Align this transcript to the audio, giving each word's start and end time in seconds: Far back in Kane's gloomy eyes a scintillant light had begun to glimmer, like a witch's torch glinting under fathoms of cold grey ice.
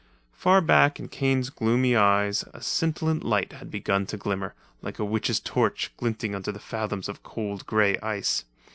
Far 0.33 0.61
back 0.61 0.99
in 0.99 1.09
Kane's 1.09 1.51
gloomy 1.51 1.95
eyes 1.95 2.43
a 2.55 2.59
scintillant 2.63 3.23
light 3.23 3.53
had 3.53 3.69
begun 3.69 4.07
to 4.07 4.17
glimmer, 4.17 4.55
like 4.81 4.97
a 4.97 5.05
witch's 5.05 5.39
torch 5.39 5.91
glinting 5.95 6.33
under 6.33 6.51
fathoms 6.53 7.07
of 7.07 7.21
cold 7.21 7.67
grey 7.67 7.99
ice. 7.99 8.45